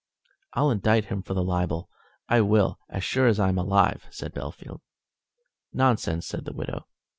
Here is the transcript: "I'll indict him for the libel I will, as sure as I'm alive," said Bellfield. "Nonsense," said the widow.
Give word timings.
"I'll 0.53 0.71
indict 0.71 1.05
him 1.05 1.21
for 1.21 1.35
the 1.35 1.43
libel 1.43 1.87
I 2.27 2.41
will, 2.41 2.79
as 2.89 3.03
sure 3.03 3.27
as 3.27 3.39
I'm 3.39 3.59
alive," 3.59 4.07
said 4.09 4.33
Bellfield. 4.33 4.81
"Nonsense," 5.73 6.25
said 6.25 6.45
the 6.45 6.53
widow. 6.53 6.87